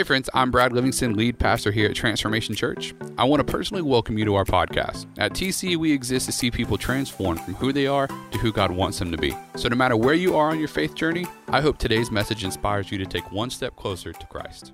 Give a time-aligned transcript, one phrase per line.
[0.00, 2.94] Hey, friends, I'm Brad Livingston, lead pastor here at Transformation Church.
[3.18, 5.04] I want to personally welcome you to our podcast.
[5.18, 8.70] At TC, we exist to see people transformed from who they are to who God
[8.70, 9.36] wants them to be.
[9.56, 12.90] So, no matter where you are on your faith journey, I hope today's message inspires
[12.90, 14.72] you to take one step closer to Christ.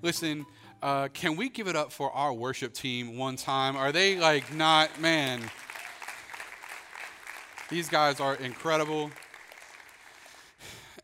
[0.00, 0.46] Listen,
[0.82, 3.76] uh, can we give it up for our worship team one time?
[3.76, 5.42] Are they like not, man?
[7.68, 9.10] These guys are incredible.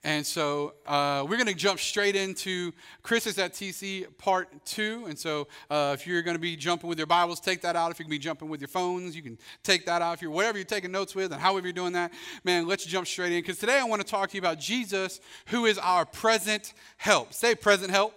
[0.05, 2.73] And so uh, we're going to jump straight into
[3.03, 5.05] Christmas at TC part two.
[5.09, 7.91] And so uh, if you're going to be jumping with your Bibles, take that out.
[7.91, 10.15] If you can be jumping with your phones, you can take that out.
[10.15, 12.13] If you're whatever you're taking notes with and however you're doing that,
[12.45, 13.41] man, let's jump straight in.
[13.41, 17.35] Because today I want to talk to you about Jesus, who is our present help.
[17.35, 18.17] Say present help.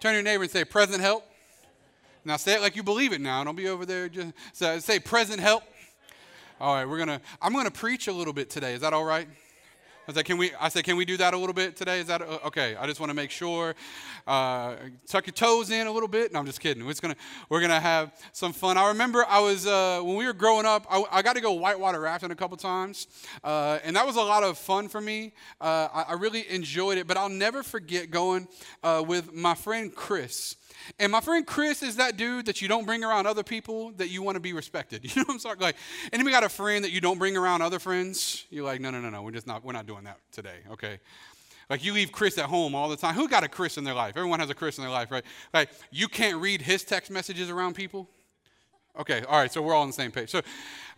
[0.00, 1.24] Turn to your neighbor and say present help.
[2.24, 3.42] Now say it like you believe it now.
[3.42, 4.32] Don't be over there just
[4.84, 5.64] say present help.
[6.60, 8.74] All right, we're gonna I'm gonna preach a little bit today.
[8.74, 9.28] Is that all right?
[10.08, 10.52] I said, can we?
[10.58, 12.00] I said, can we do that a little bit today?
[12.00, 12.74] Is that uh, okay?
[12.76, 13.74] I just want to make sure.
[14.26, 14.76] Uh,
[15.06, 16.32] tuck your toes in a little bit.
[16.32, 16.82] No, I'm just kidding.
[16.82, 17.16] We're just gonna
[17.50, 18.78] we're gonna have some fun.
[18.78, 20.86] I remember I was uh, when we were growing up.
[20.90, 23.06] I, I, got to go whitewater rafting a couple times,
[23.44, 25.34] uh, and that was a lot of fun for me.
[25.60, 27.06] Uh, I, I, really enjoyed it.
[27.06, 28.48] But I'll never forget going
[28.82, 30.56] uh, with my friend Chris.
[30.98, 34.08] And my friend Chris is that dude that you don't bring around other people that
[34.08, 35.04] you want to be respected.
[35.18, 35.56] You know what I'm saying?
[35.58, 35.76] Like,
[36.12, 38.44] anybody got a friend that you don't bring around other friends?
[38.50, 39.22] You're like, no, no, no, no.
[39.22, 39.64] We're just not.
[39.64, 40.58] We're not doing that today.
[40.70, 40.98] Okay.
[41.70, 43.14] Like you leave Chris at home all the time.
[43.14, 44.16] Who got a Chris in their life?
[44.16, 45.24] Everyone has a Chris in their life, right?
[45.52, 48.08] Like you can't read his text messages around people.
[48.98, 50.28] Okay, all right, so we're all on the same page.
[50.28, 50.42] So,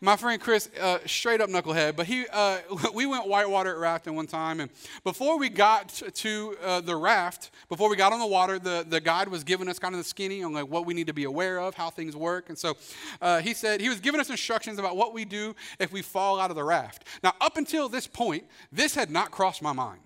[0.00, 2.60] my friend Chris, uh, straight up knucklehead, but he, uh,
[2.94, 4.70] we went whitewater rafting one time, and
[5.04, 9.02] before we got to uh, the raft, before we got on the water, the, the
[9.02, 11.24] guide was giving us kind of the skinny on like what we need to be
[11.24, 12.74] aware of, how things work, and so
[13.20, 16.40] uh, he said he was giving us instructions about what we do if we fall
[16.40, 17.04] out of the raft.
[17.22, 20.00] Now, up until this point, this had not crossed my mind.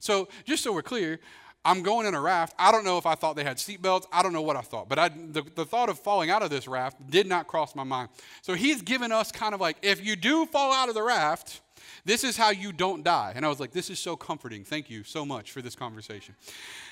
[0.00, 1.20] So, just so we're clear,
[1.64, 2.54] I'm going in a raft.
[2.58, 4.06] I don't know if I thought they had seatbelts.
[4.12, 4.88] I don't know what I thought.
[4.88, 7.84] But I, the, the thought of falling out of this raft did not cross my
[7.84, 8.08] mind.
[8.42, 11.60] So he's given us kind of like, if you do fall out of the raft,
[12.04, 13.32] this is how you don't die.
[13.36, 14.64] And I was like, this is so comforting.
[14.64, 16.34] Thank you so much for this conversation.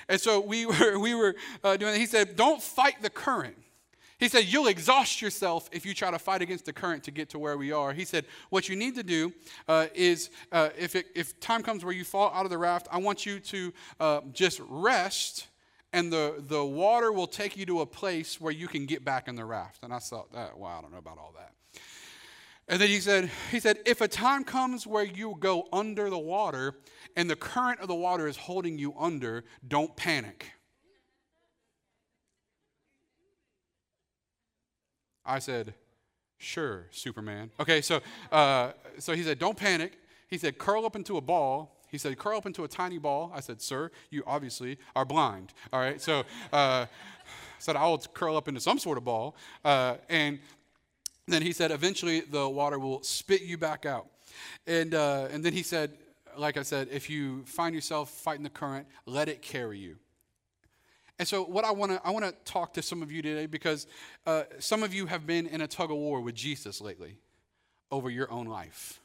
[0.07, 1.99] And so we were, we were uh, doing.
[1.99, 3.57] He said, don't fight the current.
[4.21, 7.29] He said, You'll exhaust yourself if you try to fight against the current to get
[7.29, 7.91] to where we are.
[7.91, 9.33] He said, What you need to do
[9.67, 12.87] uh, is uh, if, it, if time comes where you fall out of the raft,
[12.91, 15.47] I want you to uh, just rest,
[15.91, 19.27] and the, the water will take you to a place where you can get back
[19.27, 19.79] in the raft.
[19.81, 21.53] And I thought, that, Well, I don't know about all that.
[22.67, 26.19] And then he said, he said, if a time comes where you go under the
[26.19, 26.75] water
[27.17, 30.53] and the current of the water is holding you under, don't panic.
[35.25, 35.73] I said,
[36.37, 37.51] Sure, Superman.
[37.59, 37.99] Okay, so,
[38.31, 39.93] uh, so he said, Don't panic.
[40.27, 41.77] He said, Curl up into a ball.
[41.89, 43.31] He said, Curl up into a tiny ball.
[43.33, 45.53] I said, Sir, you obviously are blind.
[45.71, 46.87] All right, so uh,
[47.59, 49.35] said, I will curl up into some sort of ball.
[49.63, 50.39] Uh, and
[51.27, 54.07] then he said, Eventually the water will spit you back out.
[54.65, 55.91] And, uh, and then he said,
[56.37, 59.97] like I said, if you find yourself fighting the current, let it carry you.
[61.21, 63.45] And so, what I want to I want to talk to some of you today
[63.45, 63.85] because
[64.25, 67.19] uh, some of you have been in a tug of war with Jesus lately
[67.91, 68.99] over your own life.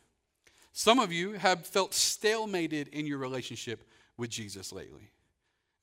[0.73, 3.85] Some of you have felt stalemated in your relationship
[4.17, 5.11] with Jesus lately.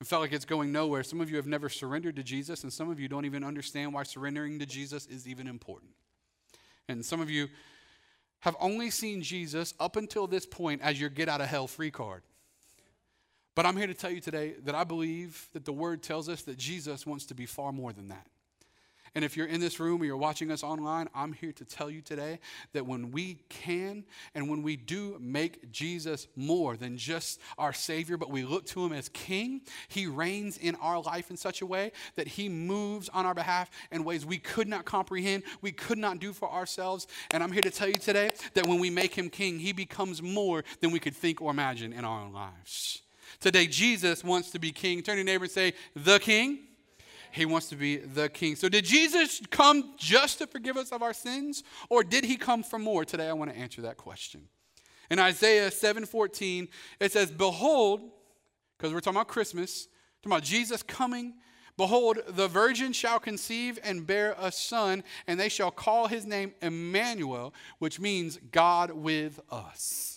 [0.00, 1.04] It felt like it's going nowhere.
[1.04, 3.94] Some of you have never surrendered to Jesus, and some of you don't even understand
[3.94, 5.92] why surrendering to Jesus is even important.
[6.88, 7.46] And some of you
[8.40, 11.92] have only seen Jesus up until this point as your get out of hell free
[11.92, 12.24] card.
[13.54, 16.42] But I'm here to tell you today that I believe that the word tells us
[16.42, 18.26] that Jesus wants to be far more than that.
[19.16, 21.88] And if you're in this room or you're watching us online, I'm here to tell
[21.88, 22.40] you today
[22.72, 24.04] that when we can
[24.34, 28.84] and when we do make Jesus more than just our Savior, but we look to
[28.84, 33.08] Him as King, He reigns in our life in such a way that He moves
[33.10, 37.06] on our behalf in ways we could not comprehend, we could not do for ourselves.
[37.30, 40.22] And I'm here to tell you today that when we make Him King, He becomes
[40.22, 43.03] more than we could think or imagine in our own lives.
[43.44, 45.02] Today, Jesus wants to be king.
[45.02, 46.60] Turn to your neighbor and say, The king.
[47.30, 48.56] He wants to be the king.
[48.56, 52.62] So, did Jesus come just to forgive us of our sins, or did he come
[52.62, 53.04] for more?
[53.04, 54.48] Today, I want to answer that question.
[55.10, 56.68] In Isaiah 7:14,
[56.98, 58.00] it says, Behold,
[58.78, 59.88] because we're talking about Christmas,
[60.22, 61.34] talking about Jesus coming.
[61.76, 66.54] Behold, the virgin shall conceive and bear a son, and they shall call his name
[66.62, 70.13] Emmanuel, which means God with us.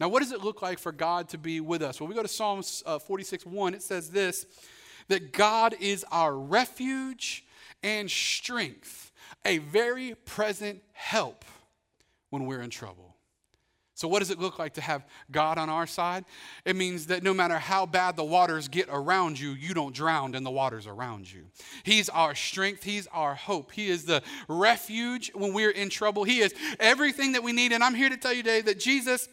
[0.00, 2.00] Now, what does it look like for God to be with us?
[2.00, 4.46] When we go to Psalms uh, 46 1, it says this
[5.08, 7.44] that God is our refuge
[7.82, 9.12] and strength,
[9.44, 11.44] a very present help
[12.30, 13.16] when we're in trouble.
[13.94, 16.24] So, what does it look like to have God on our side?
[16.64, 20.34] It means that no matter how bad the waters get around you, you don't drown
[20.34, 21.48] in the waters around you.
[21.82, 23.72] He's our strength, He's our hope.
[23.72, 26.24] He is the refuge when we're in trouble.
[26.24, 27.72] He is everything that we need.
[27.72, 29.28] And I'm here to tell you today that Jesus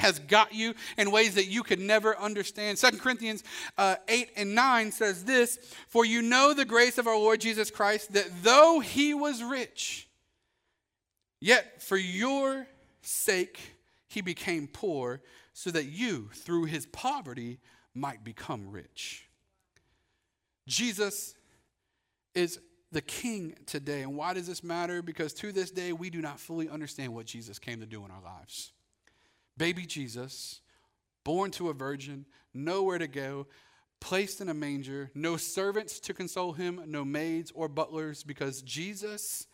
[0.00, 2.78] has got you in ways that you could never understand.
[2.78, 3.42] Second Corinthians
[3.78, 5.58] uh, 8 and 9 says this
[5.88, 10.08] For you know the grace of our Lord Jesus Christ, that though he was rich,
[11.40, 12.66] yet for your
[13.02, 13.58] sake
[14.08, 15.22] he became poor,
[15.52, 17.58] so that you, through his poverty,
[17.94, 19.26] might become rich.
[20.68, 21.34] Jesus
[22.34, 22.58] is
[22.92, 24.02] the king today.
[24.02, 25.00] And why does this matter?
[25.00, 28.10] Because to this day, we do not fully understand what Jesus came to do in
[28.10, 28.72] our lives
[29.56, 30.60] baby Jesus,
[31.24, 33.46] born to a virgin, nowhere to go,
[34.00, 39.46] placed in a manger, no servants to console him, no maids or butlers, because Jesus,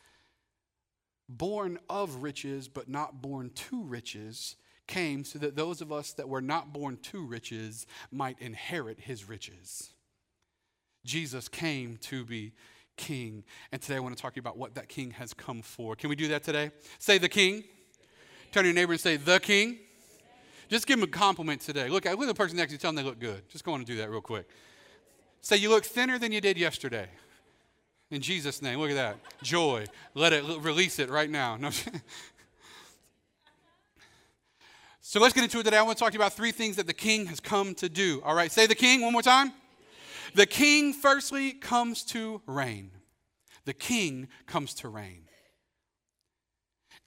[1.28, 4.56] born of riches but not born to riches,
[4.86, 9.28] came so that those of us that were not born to riches might inherit his
[9.28, 9.90] riches.
[11.04, 12.52] Jesus came to be
[12.96, 13.44] king.
[13.70, 15.96] And today I want to talk to you about what that king has come for.
[15.96, 16.72] Can we do that today?
[16.98, 17.64] Say the king.
[18.52, 19.78] Turn to your neighbor and say, the king.
[20.68, 21.88] Just give them a compliment today.
[21.88, 23.48] Look, look at the person next to you, tell them they look good.
[23.48, 24.48] Just go on and do that real quick.
[25.40, 27.08] Say, you look thinner than you did yesterday.
[28.10, 29.16] In Jesus' name, look at that.
[29.42, 29.86] Joy.
[30.14, 31.56] Let it release it right now.
[31.56, 31.70] No.
[35.00, 35.78] so let's get into it today.
[35.78, 37.88] I want to talk to you about three things that the king has come to
[37.88, 38.20] do.
[38.24, 39.52] All right, say the king one more time.
[40.34, 42.90] The king, firstly, comes to reign.
[43.64, 45.24] The king comes to reign.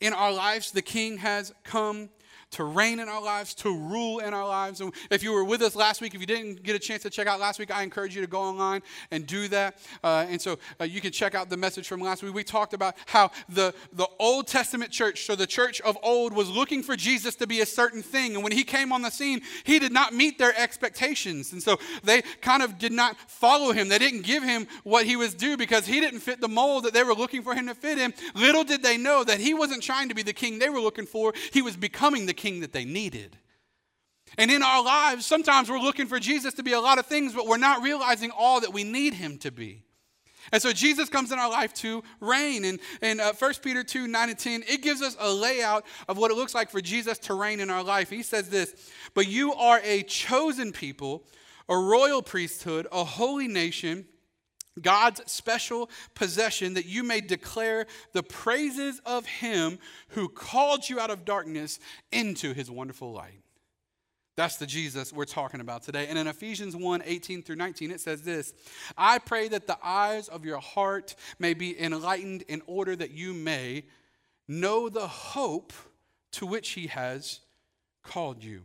[0.02, 2.10] In our lives, the king has come
[2.52, 4.82] to reign in our lives, to rule in our lives.
[4.82, 7.10] And if you were with us last week, if you didn't get a chance to
[7.10, 8.82] check out last week, I encourage you to go online
[9.12, 9.78] and do that.
[10.04, 12.34] Uh, and so uh, you can check out the message from last week.
[12.34, 16.50] We talked about how the, the Old Testament church, so the church of old, was
[16.50, 18.36] looking for Jesus to be a certain thing.
[18.36, 21.52] And when he came on the scene, he did not meet their expectations.
[21.52, 23.90] And so they kind of did not follow him.
[23.90, 26.94] They didn't give him what he was due because he didn't fit the mold that
[26.94, 28.14] they were looking for him to fit in.
[28.34, 31.06] Little did they know that he wasn't trying to be the king they were looking
[31.06, 33.38] for, he was becoming the king that they needed.
[34.38, 37.34] And in our lives, sometimes we're looking for Jesus to be a lot of things,
[37.34, 39.84] but we're not realizing all that we need him to be.
[40.52, 42.66] And so Jesus comes in our life to reign.
[42.66, 46.18] And in uh, 1 Peter 2 9 and 10, it gives us a layout of
[46.18, 48.10] what it looks like for Jesus to reign in our life.
[48.10, 51.24] He says this But you are a chosen people,
[51.68, 54.06] a royal priesthood, a holy nation
[54.82, 59.80] God's special possession, that you may declare the praises of him
[60.10, 61.80] who called you out of darkness
[62.12, 63.42] into his wonderful light.
[64.36, 66.08] That's the Jesus we're talking about today.
[66.08, 68.54] And in Ephesians 1 18 through 19, it says this
[68.98, 73.34] I pray that the eyes of your heart may be enlightened in order that you
[73.34, 73.86] may
[74.48, 75.72] know the hope
[76.34, 77.40] to which he has
[78.04, 78.64] called you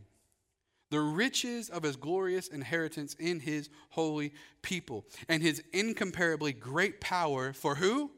[0.90, 4.32] the riches of his glorious inheritance in his holy
[4.62, 8.10] people, and his incomparably great power for who?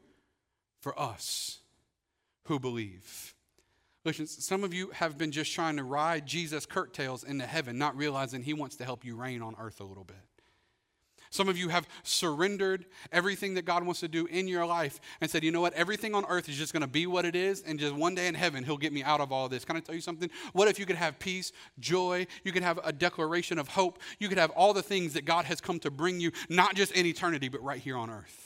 [0.81, 1.59] For us
[2.45, 3.35] who believe.
[4.05, 7.95] Listen, some of you have been just trying to ride Jesus' curtails into heaven, not
[7.95, 10.17] realizing he wants to help you reign on earth a little bit.
[11.33, 15.31] Some of you have surrendered everything that God wants to do in your life and
[15.31, 17.63] said, you know what, everything on earth is just going to be what it is,
[17.63, 19.65] and just one day in heaven, He'll get me out of all this.
[19.65, 20.29] Can I tell you something?
[20.51, 24.29] What if you could have peace, joy, you could have a declaration of hope, you
[24.29, 27.07] could have all the things that God has come to bring you, not just in
[27.07, 28.42] eternity, but right here on earth?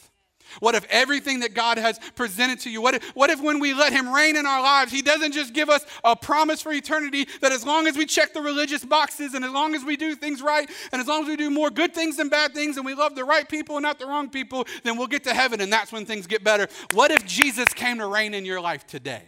[0.60, 3.74] What if everything that God has presented to you, what if, what if when we
[3.74, 7.28] let Him reign in our lives, He doesn't just give us a promise for eternity
[7.42, 10.16] that as long as we check the religious boxes and as long as we do
[10.16, 12.86] things right and as long as we do more good things than bad things and
[12.86, 15.62] we love the right people and not the wrong people, then we'll get to heaven
[15.62, 16.68] and that's when things get better?
[16.92, 19.24] What if Jesus came to reign in your life today?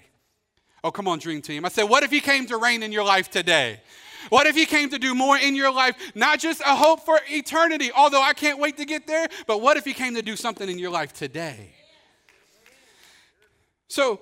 [0.83, 1.65] Oh, come on, Dream Team.
[1.65, 3.81] I said, what if He came to reign in your life today?
[4.27, 5.95] What if He came to do more in your life?
[6.13, 9.77] Not just a hope for eternity, although I can't wait to get there, but what
[9.77, 11.73] if He came to do something in your life today?
[13.88, 14.19] So,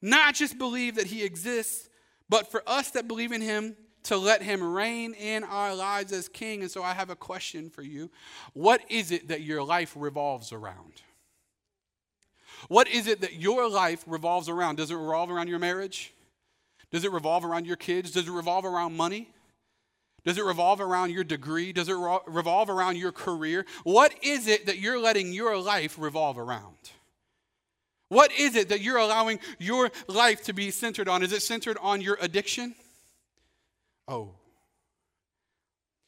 [0.00, 1.88] not just believe that He exists,
[2.28, 6.28] but for us that believe in Him, to let Him reign in our lives as
[6.28, 6.62] King.
[6.62, 8.10] And so, I have a question for you
[8.52, 11.02] What is it that your life revolves around?
[12.68, 14.76] What is it that your life revolves around?
[14.76, 16.12] Does it revolve around your marriage?
[16.92, 18.10] Does it revolve around your kids?
[18.10, 19.28] Does it revolve around money?
[20.24, 21.72] Does it revolve around your degree?
[21.72, 21.96] Does it
[22.26, 23.66] revolve around your career?
[23.82, 26.76] What is it that you're letting your life revolve around?
[28.08, 31.22] What is it that you're allowing your life to be centered on?
[31.22, 32.74] Is it centered on your addiction?
[34.06, 34.32] Oh.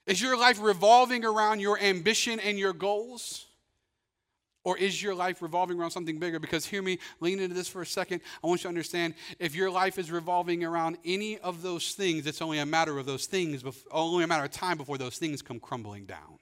[0.06, 3.46] Is your life revolving around your ambition and your goals?
[4.64, 6.38] Or is your life revolving around something bigger?
[6.38, 8.22] Because hear me, lean into this for a second.
[8.42, 12.26] I want you to understand if your life is revolving around any of those things,
[12.26, 15.42] it's only a matter of those things, only a matter of time before those things
[15.42, 16.38] come crumbling down.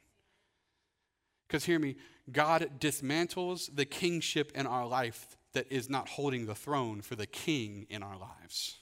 [1.49, 1.97] Because hear me,
[2.31, 7.27] God dismantles the kingship in our life that is not holding the throne for the
[7.27, 8.79] king in our lives.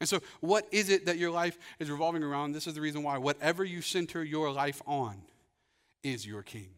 [0.00, 2.52] And so, what is it that your life is revolving around?
[2.52, 3.16] This is the reason why.
[3.16, 5.22] Whatever you center your life on
[6.02, 6.68] is your king.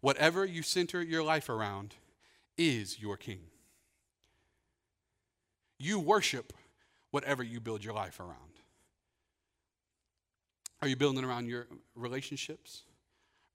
[0.00, 1.94] Whatever you center your life around
[2.56, 3.40] is your king.
[5.78, 6.52] You worship
[7.10, 8.60] whatever you build your life around.
[10.82, 12.82] Are you building around your relationships?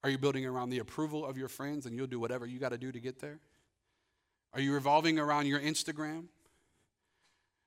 [0.04, 2.70] Are you building around the approval of your friends and you'll do whatever you got
[2.70, 3.38] to do to get there?
[4.54, 6.24] Are you revolving around your Instagram?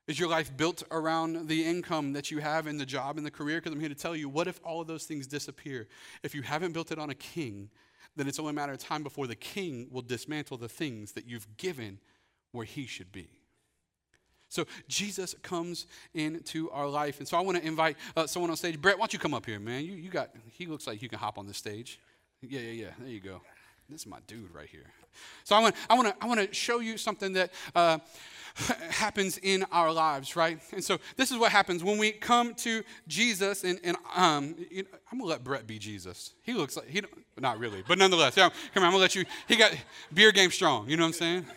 [0.06, 3.30] Is your life built around the income that you have in the job and the
[3.30, 3.58] career?
[3.58, 5.88] Because I'm here to tell you, what if all of those things disappear?
[6.22, 7.70] If you haven't built it on a king,
[8.16, 11.26] then it's only a matter of time before the king will dismantle the things that
[11.26, 11.98] you've given
[12.52, 13.28] where he should be.
[14.48, 17.18] So Jesus comes into our life.
[17.18, 18.80] And so I want to invite uh, someone on stage.
[18.80, 19.84] Brett, why don't you come up here, man?
[19.84, 22.00] You, you got, he looks like you can hop on the stage.
[22.40, 22.90] Yeah, yeah, yeah.
[22.98, 23.42] There you go.
[23.88, 24.92] This is my dude right here.
[25.44, 27.98] So I want, I want to, I want to show you something that uh,
[28.90, 30.60] happens in our lives, right?
[30.72, 34.82] And so this is what happens when we come to Jesus, and, and um, you
[34.82, 36.34] know, I'm gonna let Brett be Jesus.
[36.42, 37.02] He looks like he,
[37.38, 39.24] not really, but nonetheless, yeah, come on, I'm gonna let you.
[39.46, 39.72] He got
[40.12, 40.88] beer game strong.
[40.88, 41.46] You know what I'm saying?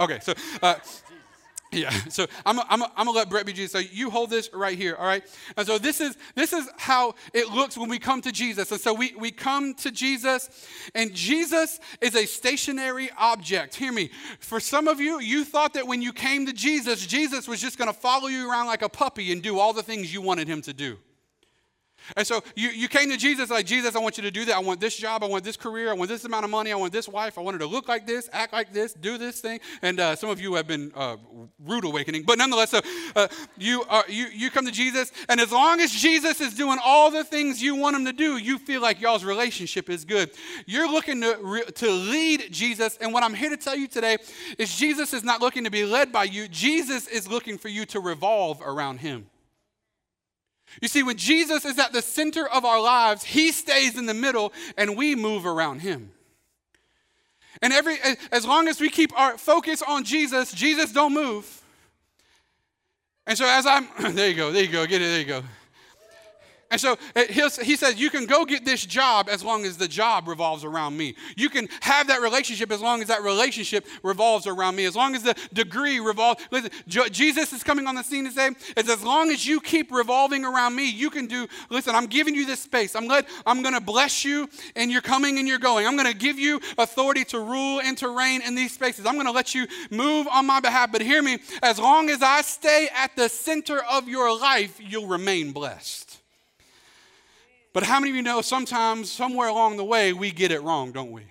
[0.00, 0.32] Okay, so.
[0.62, 0.76] Uh,
[1.72, 3.72] yeah, so I'm, I'm, I'm gonna let Brett be Jesus.
[3.72, 5.22] So you hold this right here, all right?
[5.56, 8.70] And so this is this is how it looks when we come to Jesus.
[8.72, 13.74] And so we, we come to Jesus, and Jesus is a stationary object.
[13.74, 14.10] Hear me.
[14.40, 17.78] For some of you, you thought that when you came to Jesus, Jesus was just
[17.78, 20.62] gonna follow you around like a puppy and do all the things you wanted him
[20.62, 20.98] to do.
[22.16, 24.56] And so you, you came to Jesus like, Jesus, I want you to do that.
[24.56, 25.22] I want this job.
[25.22, 25.90] I want this career.
[25.90, 26.72] I want this amount of money.
[26.72, 27.38] I want this wife.
[27.38, 29.60] I want her to look like this, act like this, do this thing.
[29.82, 31.16] And uh, some of you have been uh,
[31.64, 32.24] rude awakening.
[32.24, 32.80] But nonetheless, so,
[33.16, 33.28] uh,
[33.58, 37.10] you, are, you, you come to Jesus, and as long as Jesus is doing all
[37.10, 40.30] the things you want him to do, you feel like y'all's relationship is good.
[40.66, 42.96] You're looking to, re- to lead Jesus.
[43.00, 44.18] And what I'm here to tell you today
[44.58, 47.84] is Jesus is not looking to be led by you, Jesus is looking for you
[47.86, 49.26] to revolve around him.
[50.80, 54.14] You see, when Jesus is at the center of our lives, he stays in the
[54.14, 56.12] middle and we move around him.
[57.62, 57.96] And every
[58.32, 61.62] as long as we keep our focus on Jesus, Jesus don't move.
[63.26, 65.42] And so as I'm there you go, there you go, get it, there you go.
[66.70, 69.88] And so uh, he says, You can go get this job as long as the
[69.88, 71.16] job revolves around me.
[71.36, 74.84] You can have that relationship as long as that relationship revolves around me.
[74.84, 76.42] As long as the degree revolves.
[76.50, 80.44] Listen, Jesus is coming on the scene to say, as long as you keep revolving
[80.44, 82.94] around me, you can do, listen, I'm giving you this space.
[82.94, 83.10] I'm,
[83.46, 85.86] I'm going to bless you and you're coming and you're going.
[85.86, 89.06] I'm going to give you authority to rule and to reign in these spaces.
[89.06, 90.92] I'm going to let you move on my behalf.
[90.92, 95.08] But hear me, as long as I stay at the center of your life, you'll
[95.08, 96.09] remain blessed.
[97.72, 100.92] But how many of you know sometimes, somewhere along the way, we get it wrong,
[100.92, 101.22] don't we?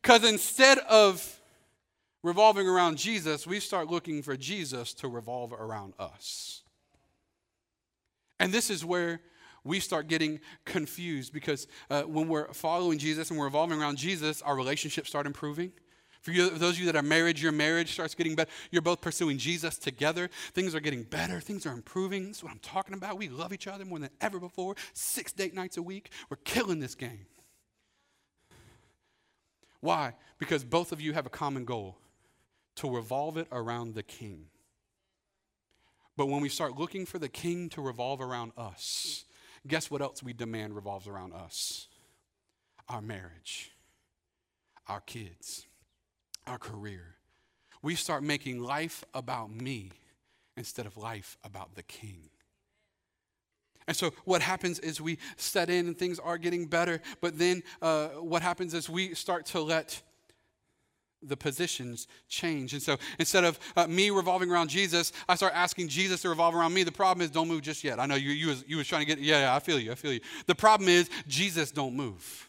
[0.00, 1.40] Because instead of
[2.22, 6.62] revolving around Jesus, we start looking for Jesus to revolve around us.
[8.38, 9.20] And this is where
[9.64, 14.40] we start getting confused because uh, when we're following Jesus and we're revolving around Jesus,
[14.40, 15.72] our relationships start improving.
[16.20, 18.50] For you, those of you that are married, your marriage starts getting better.
[18.70, 20.28] You're both pursuing Jesus together.
[20.52, 21.40] Things are getting better.
[21.40, 22.26] Things are improving.
[22.26, 23.16] That's what I'm talking about.
[23.16, 24.74] We love each other more than ever before.
[24.92, 26.10] Six date nights a week.
[26.28, 27.26] We're killing this game.
[29.80, 30.12] Why?
[30.38, 31.96] Because both of you have a common goal
[32.76, 34.46] to revolve it around the king.
[36.18, 39.24] But when we start looking for the king to revolve around us,
[39.66, 41.88] guess what else we demand revolves around us?
[42.90, 43.70] Our marriage,
[44.86, 45.66] our kids
[46.46, 47.16] our career.
[47.82, 49.90] We start making life about me
[50.56, 52.30] instead of life about the king.
[53.88, 57.62] And so, what happens is we set in and things are getting better, but then
[57.82, 60.00] uh, what happens is we start to let
[61.22, 62.72] the positions change.
[62.72, 66.54] And so, instead of uh, me revolving around Jesus, I start asking Jesus to revolve
[66.54, 66.82] around me.
[66.82, 67.98] The problem is, don't move just yet.
[67.98, 69.92] I know you, you, was, you was trying to get, yeah, yeah, I feel you,
[69.92, 70.20] I feel you.
[70.46, 72.48] The problem is, Jesus don't move.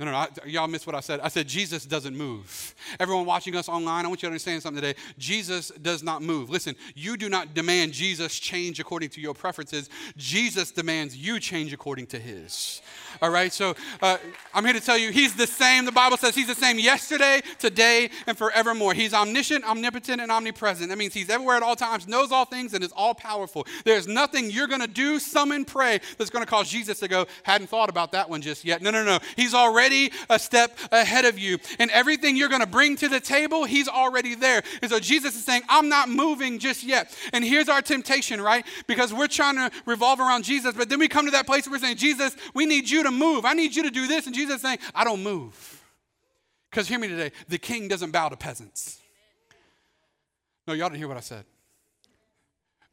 [0.00, 0.16] No, no, no.
[0.16, 1.20] I, y'all missed what I said.
[1.20, 2.74] I said Jesus doesn't move.
[2.98, 4.98] Everyone watching us online, I want you to understand something today.
[5.18, 6.48] Jesus does not move.
[6.48, 9.90] Listen, you do not demand Jesus change according to your preferences.
[10.16, 12.80] Jesus demands you change according to his.
[13.20, 14.16] All right, so uh,
[14.54, 15.84] I'm here to tell you he's the same.
[15.84, 18.94] The Bible says he's the same yesterday, today, and forevermore.
[18.94, 20.88] He's omniscient, omnipotent, and omnipresent.
[20.88, 23.66] That means he's everywhere at all times, knows all things, and is all powerful.
[23.84, 27.26] There's nothing you're going to do, summon, pray that's going to cause Jesus to go,
[27.42, 28.80] hadn't thought about that one just yet.
[28.80, 29.18] No, no, no.
[29.36, 31.58] He's already already a step ahead of you.
[31.78, 34.62] And everything you're going to bring to the table, He's already there.
[34.82, 37.16] And so Jesus is saying, I'm not moving just yet.
[37.32, 38.64] And here's our temptation, right?
[38.86, 41.72] Because we're trying to revolve around Jesus, but then we come to that place where
[41.72, 43.44] we're saying, Jesus, we need you to move.
[43.44, 44.26] I need you to do this.
[44.26, 45.76] And Jesus is saying, I don't move.
[46.70, 48.98] Because hear me today, the king doesn't bow to peasants.
[50.68, 51.44] No, y'all didn't hear what I said.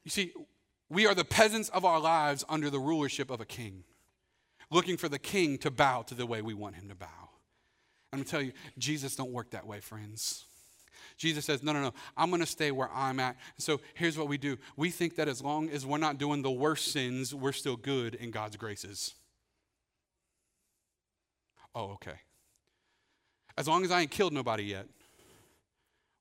[0.03, 0.33] You see,
[0.89, 3.83] we are the peasants of our lives under the rulership of a king
[4.71, 7.07] looking for the king to bow to the way we want him to bow.
[8.11, 10.45] I'm going to tell you, Jesus don't work that way, friends.
[11.17, 13.37] Jesus says, No, no, no, I'm going to stay where I'm at.
[13.57, 16.51] So here's what we do we think that as long as we're not doing the
[16.51, 19.15] worst sins, we're still good in God's graces.
[21.75, 22.19] Oh, okay.
[23.57, 24.87] As long as I ain't killed nobody yet,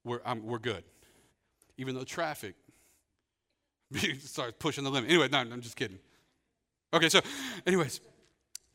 [0.05, 0.85] we're, we're good.
[1.79, 2.55] Even though traffic
[4.21, 5.11] starts pushing the limit.
[5.11, 5.99] Anyway, no, I'm just kidding.
[6.93, 7.21] Okay, so,
[7.67, 8.01] anyways.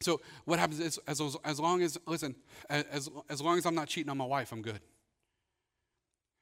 [0.01, 2.36] So what happens is, as, as long as, listen,
[2.70, 4.79] as, as long as I'm not cheating on my wife, I'm good.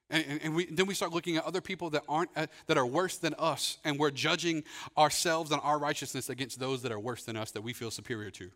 [0.10, 2.78] And, and, and we, then we start looking at other people that aren't uh, that
[2.78, 4.64] are worse than us, and we're judging
[4.98, 8.32] ourselves and our righteousness against those that are worse than us that we feel superior
[8.32, 8.50] to.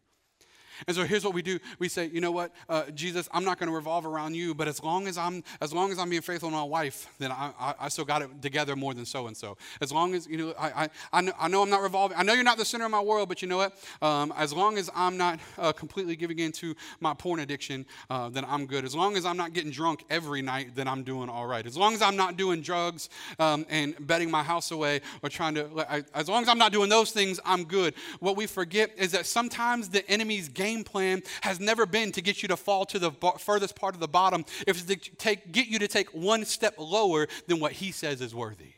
[0.88, 1.60] And so here's what we do.
[1.80, 4.68] We say, you know what, uh, Jesus, I'm not going to revolve around you, but
[4.68, 7.52] as long as I'm as long as I'm being faithful to my wife, then I,
[7.60, 9.58] I, I still got it together more than so and so.
[9.82, 12.18] As long as you know, I, I, I, know, I I'm not revolving.
[12.18, 13.78] I know you're not the center of my world, but you know what?
[14.02, 18.46] Um, as long as I'm not uh, completely giving into my porn addiction, uh, then
[18.48, 18.86] I'm good.
[18.86, 21.66] As long as I'm not getting drunk every night, then I'm doing all right.
[21.66, 23.10] As long as I'm not doing drugs
[23.40, 26.90] um, and betting my house away or trying to, as long as I'm not doing
[26.90, 27.94] those things, I'm good.
[28.20, 32.22] What we forget is that sometimes the enemy's game game plan has never been to
[32.22, 34.46] get you to fall to the furthest part of the bottom.
[34.68, 38.22] If it's to take, get you to take one step lower than what he says
[38.22, 38.74] is worthy.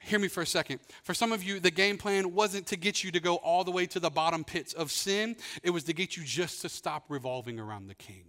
[0.00, 0.78] Hear me for a second.
[1.02, 3.72] For some of you, the game plan wasn't to get you to go all the
[3.72, 7.04] way to the bottom pits of sin, it was to get you just to stop
[7.08, 8.24] revolving around the king.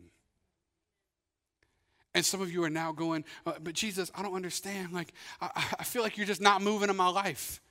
[2.16, 4.92] And some of you are now going, uh, but Jesus, I don't understand.
[4.92, 7.62] Like, I, I feel like you're just not moving in my life.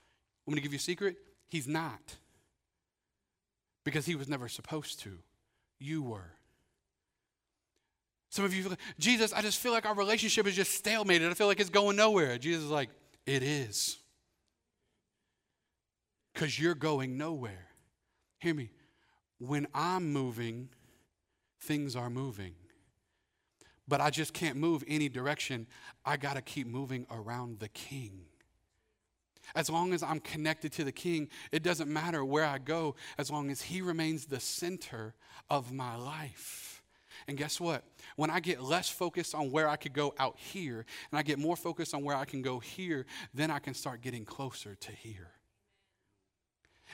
[0.47, 1.17] I'm going to give you a secret.
[1.49, 2.17] He's not
[3.87, 5.17] because he was never supposed to.
[5.79, 6.33] You were.
[8.31, 11.31] Some of you, like, Jesus, I just feel like our relationship is just stalemated.
[11.31, 12.37] I feel like it's going nowhere.
[12.37, 12.91] Jesus is like,
[13.27, 13.99] it is.
[16.35, 17.69] Because you're going nowhere.
[18.41, 18.71] Hear me.
[19.39, 20.69] When I'm moving,
[21.61, 22.55] things are moving.
[23.87, 25.69] But I just can't move any direction.
[26.05, 28.23] I got to keep moving around the king.
[29.55, 33.31] As long as I'm connected to the King, it doesn't matter where I go, as
[33.31, 35.15] long as He remains the center
[35.49, 36.83] of my life.
[37.29, 37.85] And guess what?
[38.17, 41.39] When I get less focused on where I could go out here, and I get
[41.39, 44.93] more focused on where I can go here, then I can start getting closer to
[44.93, 45.31] here.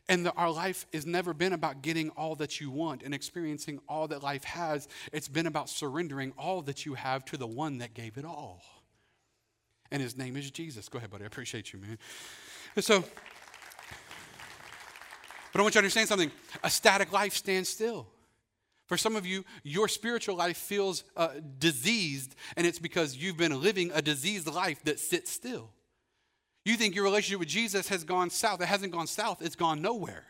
[0.08, 3.80] And the, our life has never been about getting all that you want and experiencing
[3.88, 4.88] all that life has.
[5.12, 8.62] It's been about surrendering all that you have to the one that gave it all.
[9.92, 10.88] And his name is Jesus.
[10.88, 11.24] Go ahead, buddy.
[11.24, 11.98] I appreciate you, man.
[12.80, 13.04] So,
[15.52, 16.32] but I want you to understand something.
[16.64, 18.06] A static life stands still.
[18.86, 21.28] For some of you, your spiritual life feels uh,
[21.58, 25.68] diseased, and it's because you've been living a diseased life that sits still.
[26.64, 28.62] You think your relationship with Jesus has gone south.
[28.62, 30.24] It hasn't gone south, it's gone nowhere.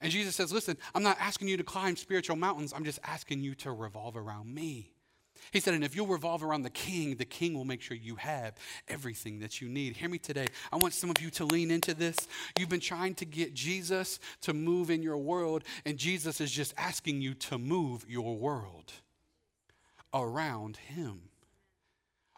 [0.00, 3.42] And Jesus says, Listen, I'm not asking you to climb spiritual mountains, I'm just asking
[3.42, 4.90] you to revolve around me.
[5.50, 8.16] He said, and if you'll revolve around the king, the king will make sure you
[8.16, 8.54] have
[8.88, 9.96] everything that you need.
[9.96, 10.46] Hear me today.
[10.72, 12.16] I want some of you to lean into this.
[12.58, 16.72] You've been trying to get Jesus to move in your world, and Jesus is just
[16.76, 18.92] asking you to move your world
[20.14, 21.22] around him.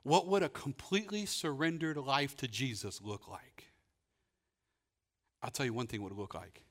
[0.03, 3.69] What would a completely surrendered life to Jesus look like?
[5.43, 6.63] I'll tell you one thing would look like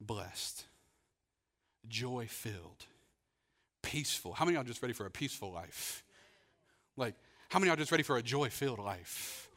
[0.00, 0.66] blessed,
[1.88, 2.86] joy filled
[3.82, 4.32] peaceful.
[4.32, 6.04] How many are just ready for a peaceful life?
[6.96, 7.14] Like,
[7.48, 9.49] how many are just ready for a joy filled life?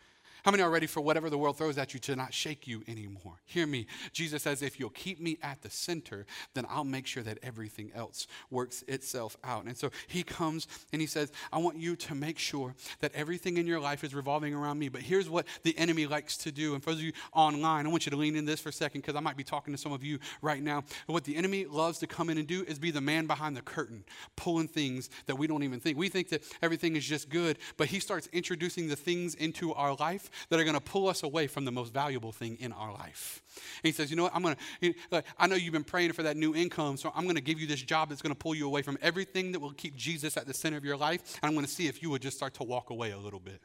[0.43, 2.83] How many are ready for whatever the world throws at you to not shake you
[2.85, 3.35] anymore?
[3.45, 3.87] Hear me.
[4.11, 7.91] Jesus says, if you'll keep me at the center, then I'll make sure that everything
[7.95, 9.63] else works itself out.
[9.65, 13.55] And so he comes and he says, I want you to make sure that everything
[13.55, 14.89] in your life is revolving around me.
[14.89, 16.73] But here's what the enemy likes to do.
[16.73, 18.73] And for those of you online, I want you to lean in this for a
[18.73, 20.83] second because I might be talking to some of you right now.
[21.05, 23.61] What the enemy loves to come in and do is be the man behind the
[23.61, 24.03] curtain,
[24.35, 25.97] pulling things that we don't even think.
[25.97, 29.95] We think that everything is just good, but he starts introducing the things into our
[29.95, 32.91] life that are going to pull us away from the most valuable thing in our
[32.91, 33.41] life.
[33.83, 34.35] And he says, You know what?
[34.35, 37.35] I'm going to, I know you've been praying for that new income, so I'm going
[37.35, 39.73] to give you this job that's going to pull you away from everything that will
[39.73, 41.39] keep Jesus at the center of your life.
[41.41, 43.39] And I'm going to see if you would just start to walk away a little
[43.39, 43.61] bit.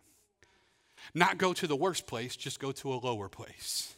[1.15, 3.95] Not go to the worst place, just go to a lower place.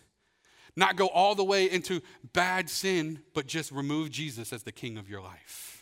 [0.76, 2.00] Not go all the way into
[2.32, 5.79] bad sin, but just remove Jesus as the king of your life.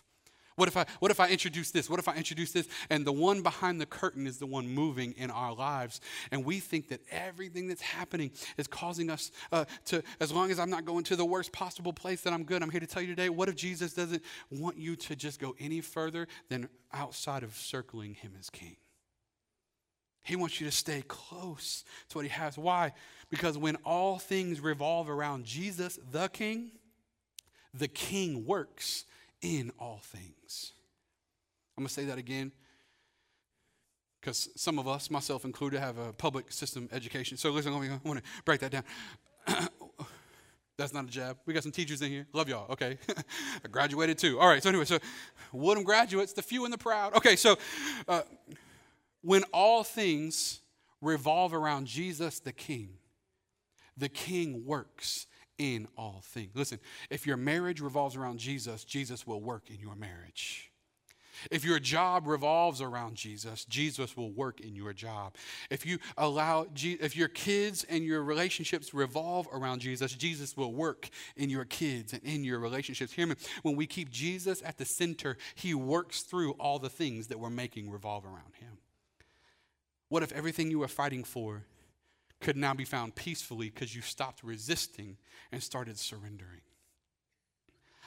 [0.59, 1.89] What if I what if I introduce this?
[1.89, 2.67] What if I introduce this?
[2.91, 6.01] And the one behind the curtain is the one moving in our lives.
[6.33, 10.59] And we think that everything that's happening is causing us uh, to, as long as
[10.59, 12.61] I'm not going to the worst possible place, that I'm good.
[12.61, 15.55] I'm here to tell you today, what if Jesus doesn't want you to just go
[15.61, 18.75] any further than outside of circling him as king?
[20.23, 22.59] He wants you to stay close to what he has.
[22.59, 22.95] Why?
[23.31, 26.73] Because when all things revolve around Jesus, the king,
[27.73, 29.05] the king works
[29.43, 30.73] in all things.
[31.77, 32.53] I'm going to say that again
[34.21, 37.37] because some of us, myself included, have a public system education.
[37.37, 38.85] So listen, I want to break that down.
[40.77, 41.39] That's not a jab.
[41.45, 42.27] We got some teachers in here.
[42.33, 42.71] Love y'all.
[42.71, 42.99] Okay.
[43.65, 44.39] I graduated too.
[44.39, 44.63] All right.
[44.63, 44.99] So, anyway, so
[45.53, 47.17] Woodham graduates, the few and the proud.
[47.17, 47.35] Okay.
[47.35, 47.59] So,
[48.07, 48.23] uh,
[49.23, 50.61] when all things
[51.01, 52.91] revolve around Jesus the King,
[53.97, 55.27] the King works
[55.59, 56.53] in all things.
[56.55, 56.79] Listen,
[57.11, 60.71] if your marriage revolves around Jesus, Jesus will work in your marriage.
[61.51, 65.35] If your job revolves around Jesus, Jesus will work in your job.
[65.71, 71.09] If you allow if your kids and your relationships revolve around Jesus, Jesus will work
[71.37, 73.13] in your kids and in your relationships.
[73.13, 73.37] Hear me.
[73.63, 77.51] When we keep Jesus at the center, he works through all the things that we're
[77.51, 78.79] making revolve around him.
[80.09, 81.65] What if everything you were fighting for
[82.41, 85.17] could now be found peacefully because you stopped resisting
[85.51, 86.61] and started surrendering.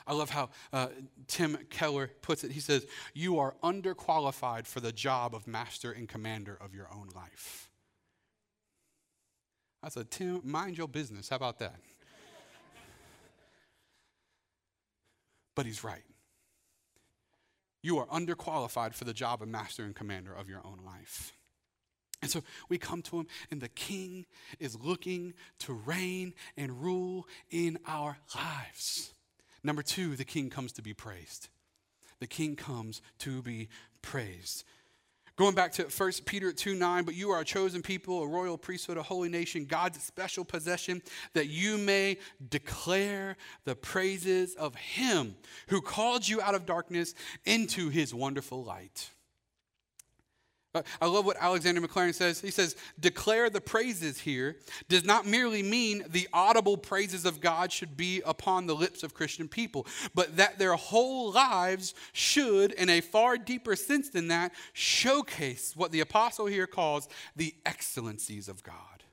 [0.08, 0.88] I love how uh,
[1.28, 2.52] Tim Keller puts it.
[2.52, 7.10] He says, You are underqualified for the job of master and commander of your own
[7.16, 7.70] life.
[9.84, 11.30] I said, Tim, mind your business.
[11.30, 11.80] How about that?
[15.56, 16.04] but he's right.
[17.84, 21.34] You are underqualified for the job of master and commander of your own life.
[22.22, 24.26] And so we come to him, and the king
[24.60, 29.14] is looking to reign and rule in our lives.
[29.64, 31.50] Number two, the king comes to be praised.
[32.20, 33.70] The king comes to be
[34.02, 34.64] praised.
[35.38, 38.58] Going back to 1 Peter 2 9, but you are a chosen people, a royal
[38.58, 41.02] priesthood, a holy nation, God's special possession,
[41.34, 42.18] that you may
[42.50, 45.36] declare the praises of him
[45.70, 49.10] who called you out of darkness into his wonderful light.
[50.74, 52.40] I love what Alexander Maclaren says.
[52.40, 54.56] He says, declare the praises here
[54.88, 59.14] does not merely mean the audible praises of God should be upon the lips of
[59.14, 64.54] Christian people, but that their whole lives should, in a far deeper sense than that,
[64.72, 69.04] showcase what the apostle here calls the excellencies of God.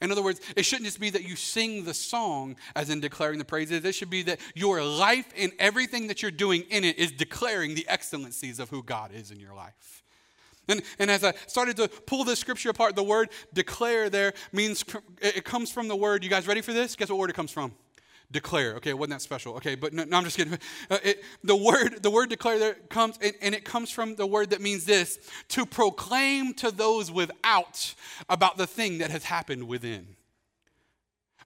[0.00, 3.38] In other words, it shouldn't just be that you sing the song as in declaring
[3.38, 3.84] the praises.
[3.84, 7.76] It should be that your life and everything that you're doing in it is declaring
[7.76, 10.01] the excellencies of who God is in your life.
[10.68, 14.84] And, and as I started to pull this scripture apart, the word declare there means,
[15.20, 16.94] it comes from the word, you guys ready for this?
[16.94, 17.74] Guess what word it comes from?
[18.30, 18.76] Declare.
[18.76, 19.54] Okay, wasn't that special?
[19.56, 20.58] Okay, but no, no I'm just kidding.
[20.90, 24.26] Uh, it, the word, the word declare there comes, and, and it comes from the
[24.26, 27.94] word that means this to proclaim to those without
[28.30, 30.16] about the thing that has happened within.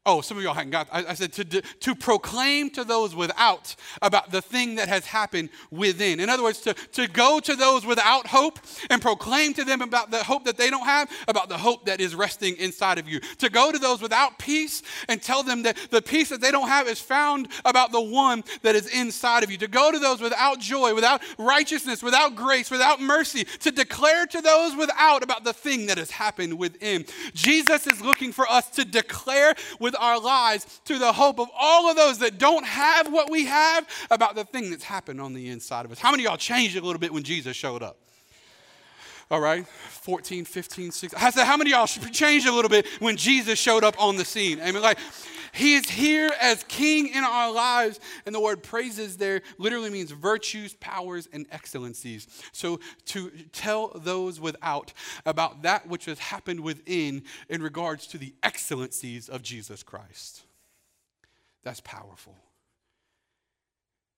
[0.07, 0.89] Oh, some of y'all hadn't got.
[0.93, 5.51] I, I said to, to proclaim to those without about the thing that has happened
[5.73, 6.21] within.
[6.21, 10.13] In other words, to, to go to those without hope and proclaim to them about
[10.13, 13.19] the hope that they don't have, about the hope that is resting inside of you.
[13.39, 16.69] To go to those without peace and tell them that the peace that they don't
[16.69, 19.59] have is found about the one that is inside of you.
[19.59, 23.43] To go to those without joy, without righteousness, without grace, without mercy.
[23.43, 27.07] To declare to those without about the thing that has happened within.
[27.35, 31.91] Jesus is looking for us to declare with our lives to the hope of all
[31.91, 35.49] of those that don't have what we have about the thing that's happened on the
[35.49, 35.99] inside of us.
[35.99, 37.99] How many y'all changed a little bit when Jesus showed up?
[39.29, 41.21] All right, 14, 15, 16.
[41.21, 44.17] I said, how many y'all should changed a little bit when Jesus showed up on
[44.17, 44.61] the scene?
[44.61, 44.99] I like,
[45.53, 47.99] He is here as king in our lives.
[48.25, 52.29] And the word praises there literally means virtues, powers, and excellencies.
[52.53, 54.93] So to tell those without
[55.25, 60.45] about that which has happened within in regards to the excellencies of Jesus Christ.
[61.65, 62.37] That's powerful.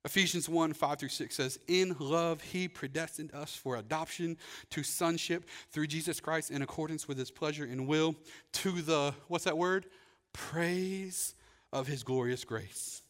[0.09, 4.39] Ephesians 1 5 through 6 says, In love, he predestined us for adoption
[4.71, 8.17] to sonship through Jesus Christ in accordance with his pleasure and will,
[8.55, 9.85] to the, what's that word?
[10.33, 11.35] Praise
[11.75, 13.03] of his glorious grace,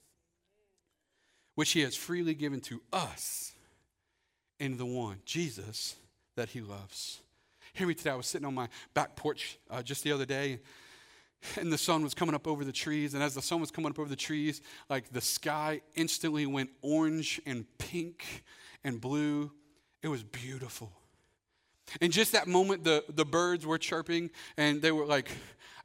[1.54, 3.52] which he has freely given to us
[4.58, 5.94] in the one, Jesus,
[6.34, 7.20] that he loves.
[7.74, 8.10] Hear me today.
[8.10, 10.58] I was sitting on my back porch uh, just the other day
[11.56, 13.14] and the sun was coming up over the trees.
[13.14, 16.70] And as the sun was coming up over the trees like the sky instantly went
[16.82, 18.44] orange and pink
[18.84, 19.52] and blue.
[20.02, 20.92] It was beautiful.
[22.00, 25.30] And just that moment the, the birds were chirping and they were like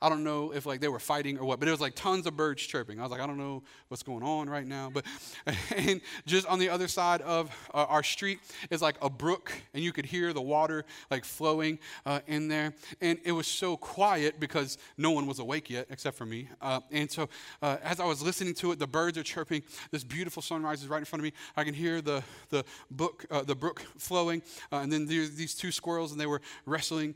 [0.03, 2.27] I don't know if like they were fighting or what, but it was like tons
[2.27, 2.99] of birds chirping.
[2.99, 4.91] I was like, I don't know what's going on right now.
[4.93, 5.05] But
[5.77, 8.39] and just on the other side of uh, our street
[8.69, 12.73] is like a brook, and you could hear the water like flowing uh, in there.
[12.99, 16.49] And it was so quiet because no one was awake yet except for me.
[16.61, 17.29] Uh, and so
[17.61, 19.63] uh, as I was listening to it, the birds are chirping.
[19.91, 21.31] This beautiful sunrise is right in front of me.
[21.55, 25.71] I can hear the the book uh, the brook flowing, uh, and then these two
[25.71, 27.15] squirrels, and they were wrestling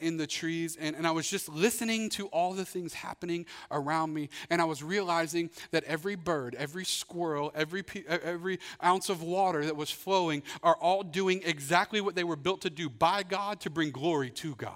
[0.00, 0.76] in the trees.
[0.80, 4.28] And, and I was just listening to all the things happening around me.
[4.50, 9.76] And I was realizing that every bird, every squirrel, every, every ounce of water that
[9.76, 13.70] was flowing are all doing exactly what they were built to do by God to
[13.70, 14.74] bring glory to God.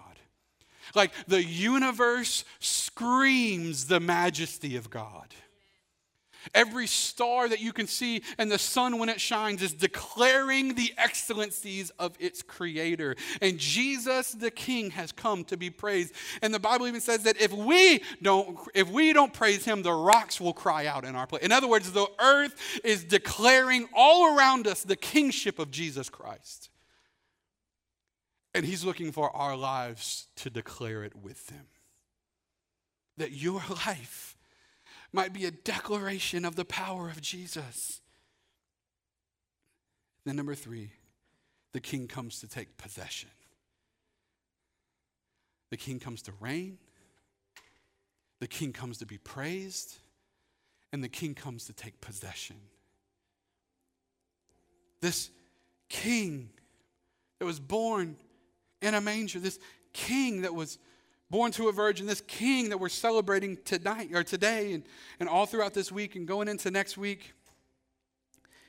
[0.94, 5.34] Like the universe screams the majesty of God.
[6.54, 10.92] Every star that you can see and the sun when it shines is declaring the
[10.98, 13.16] excellencies of its creator.
[13.40, 16.14] And Jesus the King has come to be praised.
[16.42, 19.92] And the Bible even says that if we don't if we don't praise him, the
[19.92, 21.42] rocks will cry out in our place.
[21.42, 26.70] In other words, the earth is declaring all around us the kingship of Jesus Christ.
[28.54, 31.66] And he's looking for our lives to declare it with him.
[33.16, 34.31] That your life
[35.12, 38.00] might be a declaration of the power of Jesus.
[40.24, 40.92] Then, number three,
[41.72, 43.30] the king comes to take possession.
[45.70, 46.78] The king comes to reign.
[48.40, 49.96] The king comes to be praised.
[50.92, 52.56] And the king comes to take possession.
[55.00, 55.30] This
[55.88, 56.50] king
[57.38, 58.16] that was born
[58.80, 59.58] in a manger, this
[59.92, 60.78] king that was
[61.32, 64.84] born to a virgin, this king that we're celebrating tonight or today and,
[65.18, 67.32] and all throughout this week and going into next week,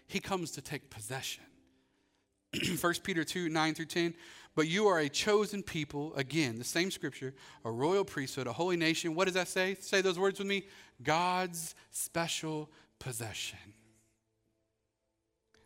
[0.08, 1.44] he comes to take possession.
[2.80, 4.14] 1 Peter 2 9 through 10.
[4.56, 7.34] But you are a chosen people, again, the same scripture,
[7.66, 9.14] a royal priesthood, a holy nation.
[9.14, 9.76] What does that say?
[9.82, 10.64] Say those words with me
[11.04, 13.60] God's special possession.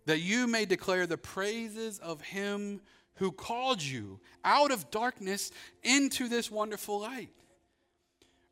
[0.08, 2.82] That you may declare the praises of him
[3.18, 5.52] who called you out of darkness
[5.84, 7.30] into this wonderful light.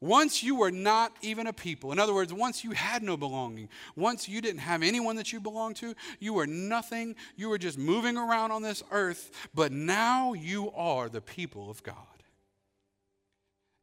[0.01, 1.91] Once you were not even a people.
[1.91, 5.39] In other words, once you had no belonging, once you didn't have anyone that you
[5.39, 7.15] belonged to, you were nothing.
[7.35, 11.81] You were just moving around on this earth, but now you are the people of
[11.81, 11.95] God.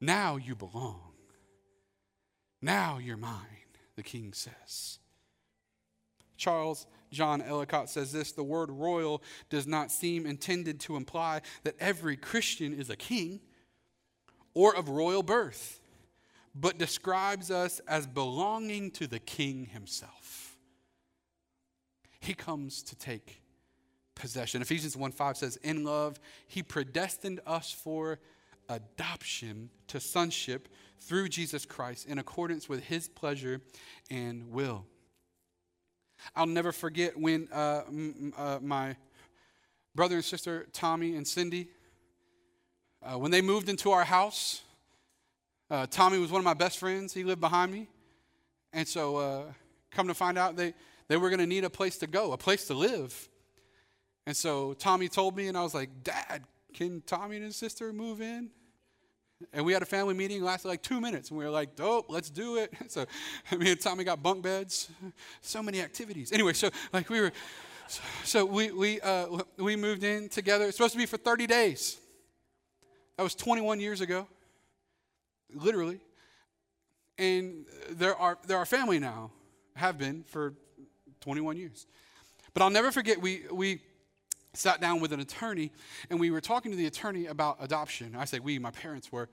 [0.01, 1.13] Now you belong.
[2.61, 4.99] Now you're mine, the king says.
[6.37, 11.77] Charles John Ellicott says this the word royal does not seem intended to imply that
[11.79, 13.41] every Christian is a king
[14.55, 15.81] or of royal birth,
[16.55, 20.57] but describes us as belonging to the king himself.
[22.21, 23.43] He comes to take
[24.15, 24.63] possession.
[24.63, 28.21] Ephesians 1 5 says, In love, he predestined us for
[28.69, 30.69] adoption to sonship
[31.01, 33.61] through Jesus Christ in accordance with his pleasure
[34.11, 34.87] and will.
[36.35, 38.97] I'll never forget when uh, m- uh, my
[39.95, 41.69] brother and sister, Tommy and Cindy,
[43.03, 44.63] uh, when they moved into our house,
[45.71, 47.13] uh, Tommy was one of my best friends.
[47.13, 47.89] He lived behind me.
[48.73, 49.43] And so, uh,
[49.91, 50.75] come to find out, they,
[51.09, 53.29] they were going to need a place to go, a place to live.
[54.27, 57.93] And so, Tommy told me, and I was like, Dad, can Tommy and his sister
[57.93, 58.51] move in?
[59.53, 62.07] And we had a family meeting, lasted like two minutes, and we were like, dope,
[62.09, 62.73] let's do it.
[62.89, 63.07] So
[63.57, 64.91] me and Tommy got bunk beds,
[65.41, 66.33] so many activities.
[66.33, 67.33] Anyway, so like we were,
[68.25, 69.27] so we, we, uh,
[69.57, 70.67] we moved in together.
[70.67, 71.99] It's supposed to be for 30 days.
[73.17, 74.27] That was 21 years ago,
[75.55, 76.01] literally.
[77.19, 79.31] And there are, there are family now,
[79.75, 80.55] have been for
[81.21, 81.87] 21 years.
[82.55, 83.81] But I'll never forget, we, we,
[84.55, 85.71] sat down with an attorney
[86.11, 88.15] and we were talking to the attorney about adoption.
[88.17, 89.29] I say we, my parents were.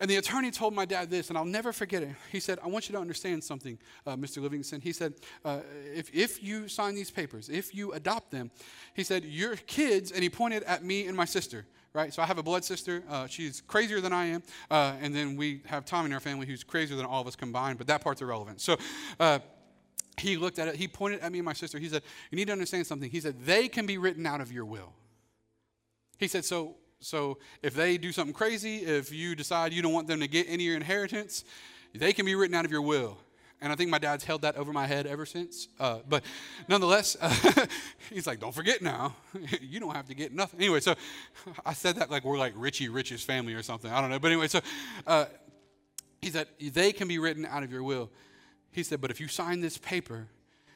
[0.00, 2.10] And the attorney told my dad this, and I'll never forget it.
[2.32, 4.42] He said, I want you to understand something, uh, Mr.
[4.42, 4.80] Livingston.
[4.80, 5.60] He said, uh,
[5.94, 8.50] if, if you sign these papers, if you adopt them,
[8.94, 12.12] he said, your kids, and he pointed at me and my sister, right?
[12.12, 13.04] So I have a blood sister.
[13.08, 14.42] Uh, she's crazier than I am.
[14.70, 17.36] Uh, and then we have Tom in our family who's crazier than all of us
[17.36, 18.60] combined, but that part's irrelevant.
[18.60, 18.78] So
[19.20, 19.40] uh,
[20.18, 21.78] he looked at it, he pointed at me and my sister.
[21.78, 23.10] He said, You need to understand something.
[23.10, 24.92] He said, They can be written out of your will.
[26.18, 30.06] He said, So so if they do something crazy, if you decide you don't want
[30.06, 31.44] them to get any of your inheritance,
[31.94, 33.18] they can be written out of your will.
[33.60, 35.68] And I think my dad's held that over my head ever since.
[35.78, 36.24] Uh, but
[36.68, 37.66] nonetheless, uh,
[38.10, 39.14] he's like, don't forget now,
[39.60, 40.60] you don't have to get nothing.
[40.60, 40.94] Anyway, so
[41.66, 43.90] I said that like we're like Richie Rich's family or something.
[43.90, 44.18] I don't know.
[44.18, 44.60] But anyway, so
[45.06, 45.26] uh,
[46.20, 48.10] he said, they can be written out of your will.
[48.72, 50.28] He said, but if you sign this paper,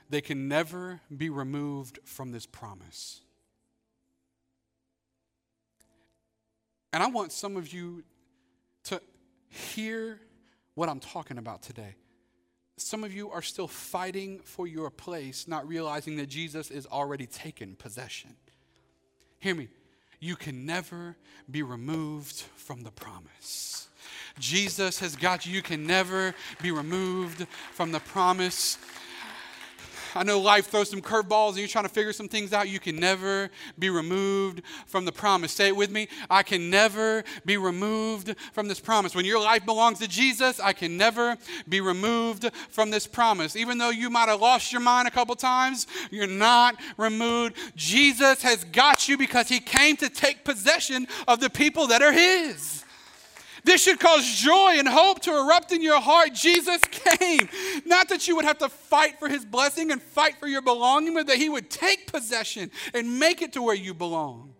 [0.08, 3.22] they can never be removed from this promise.
[6.92, 8.04] And I want some of you
[8.84, 9.00] to
[9.48, 10.20] hear
[10.74, 11.96] what I'm talking about today.
[12.76, 17.26] Some of you are still fighting for your place, not realizing that Jesus is already
[17.26, 18.36] taken possession.
[19.38, 19.68] Hear me.
[20.20, 21.16] You can never
[21.50, 23.88] be removed from the promise.
[24.38, 25.52] Jesus has got you.
[25.52, 28.78] You can never be removed from the promise.
[30.16, 32.68] I know life throws some curveballs and you're trying to figure some things out.
[32.68, 35.52] You can never be removed from the promise.
[35.52, 36.08] Say it with me.
[36.30, 39.14] I can never be removed from this promise.
[39.14, 41.36] When your life belongs to Jesus, I can never
[41.68, 43.56] be removed from this promise.
[43.56, 47.56] Even though you might have lost your mind a couple times, you're not removed.
[47.76, 52.12] Jesus has got you because he came to take possession of the people that are
[52.12, 52.85] his.
[53.66, 56.32] This should cause joy and hope to erupt in your heart.
[56.32, 57.48] Jesus came.
[57.84, 61.14] Not that you would have to fight for his blessing and fight for your belonging,
[61.14, 64.54] but that he would take possession and make it to where you belong.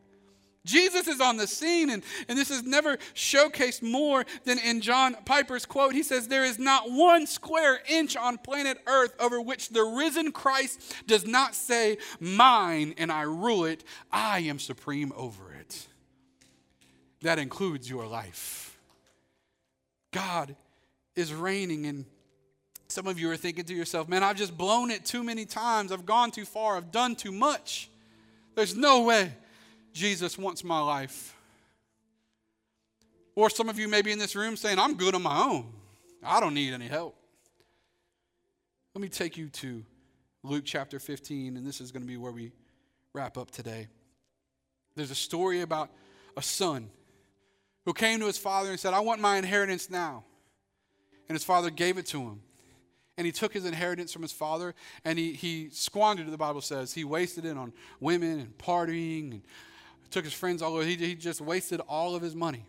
[0.64, 5.14] Jesus is on the scene, and, and this is never showcased more than in John
[5.25, 5.92] Piper's quote.
[5.92, 10.33] He says, There is not one square inch on planet Earth over which the risen
[10.33, 13.85] Christ does not say, Mine, and I rule it.
[14.11, 15.87] I am supreme over it.
[17.23, 18.65] That includes your life.
[20.16, 20.57] God
[21.14, 21.85] is reigning.
[21.85, 22.07] And
[22.88, 25.92] some of you are thinking to yourself, man, I've just blown it too many times.
[25.92, 26.79] I've gone too far.
[26.79, 27.90] I've done too much.
[28.55, 29.31] There's no way
[29.92, 31.37] Jesus wants my life.
[33.35, 35.66] Or some of you may be in this room saying, I'm good on my own.
[36.24, 37.14] I don't need any help.
[38.94, 39.85] Let me take you to
[40.42, 42.52] Luke chapter 15, and this is going to be where we
[43.12, 43.88] wrap up today.
[44.94, 45.90] There's a story about
[46.38, 46.88] a son
[47.87, 50.25] who came to his father and said, I want my inheritance now.
[51.29, 52.42] And his father gave it to him.
[53.16, 56.61] And he took his inheritance from his father and he, he squandered it, the Bible
[56.61, 56.92] says.
[56.92, 59.42] He wasted it on women and partying and
[60.11, 60.85] took his friends all over.
[60.85, 62.64] He, he just wasted all of his money.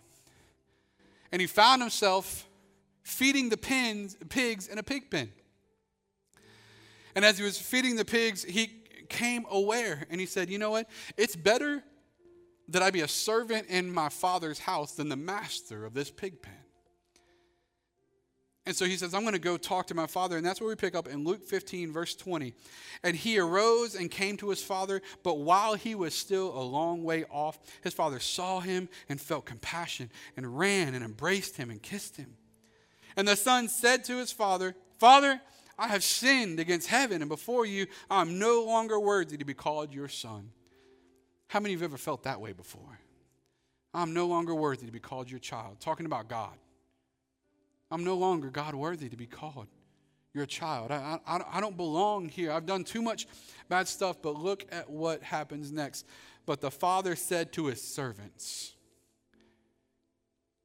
[1.32, 2.48] And he found himself
[3.02, 5.32] feeding the pins, pigs in a pig pen.
[7.16, 10.72] And as he was feeding the pigs, he came aware and he said, You know
[10.72, 10.88] what?
[11.18, 11.84] It's better
[12.70, 16.42] that I be a servant in my father's house than the master of this pig
[16.42, 16.54] pen.
[18.68, 20.36] And so he says, I'm going to go talk to my father.
[20.36, 22.54] And that's where we pick up in Luke 15, verse 20.
[23.02, 27.06] And he arose and came to his father, but while he was still a long
[27.06, 31.82] way off, his father saw him and felt compassion and ran and embraced him and
[31.82, 32.36] kissed him.
[33.16, 35.40] And the son said to his father, Father,
[35.80, 37.88] I have sinned against heaven and before you.
[38.10, 40.50] I'm no longer worthy to be called your son.
[41.48, 43.00] How many of you have ever felt that way before?
[43.94, 45.80] I'm no longer worthy to be called your child.
[45.80, 46.54] Talking about God.
[47.90, 49.68] I'm no longer God worthy to be called
[50.34, 50.92] your child.
[50.92, 52.52] I, I, I don't belong here.
[52.52, 53.28] I've done too much
[53.70, 56.06] bad stuff, but look at what happens next.
[56.46, 58.74] But the father said to his servants,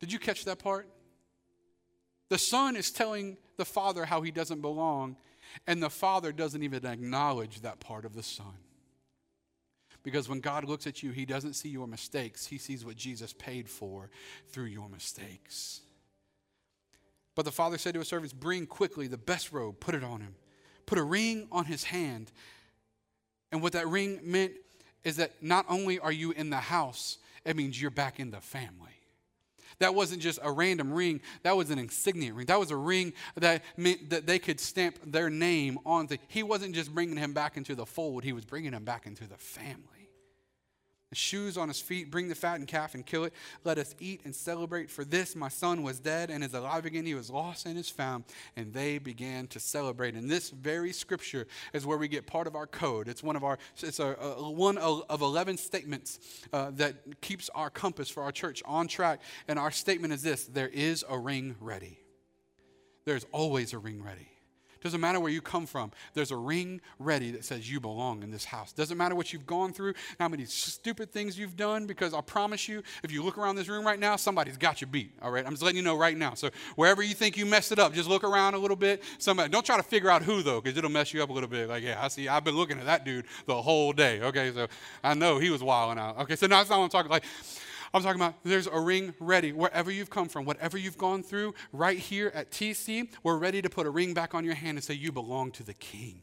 [0.00, 0.88] Did you catch that part?
[2.28, 5.16] The son is telling the father how he doesn't belong,
[5.66, 8.54] and the father doesn't even acknowledge that part of the son.
[10.02, 13.32] Because when God looks at you, He doesn't see your mistakes, He sees what Jesus
[13.32, 14.10] paid for
[14.48, 15.82] through your mistakes.
[17.34, 20.20] But the father said to his servants, Bring quickly the best robe, put it on
[20.20, 20.34] him,
[20.86, 22.30] put a ring on his hand.
[23.50, 24.52] And what that ring meant
[25.04, 28.40] is that not only are you in the house, it means you're back in the
[28.40, 29.01] family.
[29.82, 32.46] That wasn't just a random ring, that was an insignia ring.
[32.46, 36.20] That was a ring that meant that they could stamp their name on the.
[36.28, 39.26] He wasn't just bringing him back into the fold, he was bringing him back into
[39.26, 40.01] the family.
[41.16, 43.33] Shoes on his feet, bring the fattened calf and kill it.
[43.64, 44.90] Let us eat and celebrate.
[44.90, 47.07] For this my son was dead and is alive again.
[47.07, 48.25] He was lost and is found.
[48.57, 50.14] And they began to celebrate.
[50.14, 53.09] And this very scripture is where we get part of our code.
[53.09, 56.18] It's one of our, it's a, a one of 11 statements
[56.53, 59.20] uh, that keeps our compass for our church on track.
[59.48, 61.98] And our statement is this there is a ring ready.
[63.05, 64.31] There's always a ring ready.
[64.82, 65.92] Doesn't matter where you come from.
[66.14, 68.72] There's a ring ready that says you belong in this house.
[68.72, 72.68] Doesn't matter what you've gone through, how many stupid things you've done, because I promise
[72.68, 75.12] you, if you look around this room right now, somebody's got you beat.
[75.22, 76.34] All right, I'm just letting you know right now.
[76.34, 79.02] So wherever you think you messed it up, just look around a little bit.
[79.18, 81.48] Somebody, don't try to figure out who though, because it'll mess you up a little
[81.48, 81.68] bit.
[81.68, 82.28] Like, yeah, I see.
[82.28, 84.20] I've been looking at that dude the whole day.
[84.20, 84.66] Okay, so
[85.04, 86.18] I know he was wilding out.
[86.20, 87.24] Okay, so now that's not what I'm talking like.
[87.94, 89.52] I'm talking about there's a ring ready.
[89.52, 93.68] Wherever you've come from, whatever you've gone through, right here at TC, we're ready to
[93.68, 96.22] put a ring back on your hand and say, You belong to the King.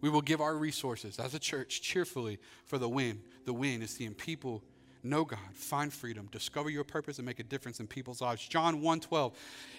[0.00, 3.20] We will give our resources as a church cheerfully for the win.
[3.44, 4.62] The win is seeing people
[5.02, 8.46] know God, find freedom, discover your purpose, and make a difference in people's lives.
[8.46, 9.34] John 1:12.